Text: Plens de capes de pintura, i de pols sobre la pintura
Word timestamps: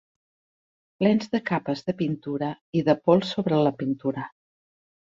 Plens 1.03 1.29
de 1.35 1.41
capes 1.51 1.85
de 1.91 1.95
pintura, 2.01 2.51
i 2.81 2.85
de 2.91 2.99
pols 3.07 3.37
sobre 3.37 3.63
la 3.69 3.79
pintura 3.85 4.29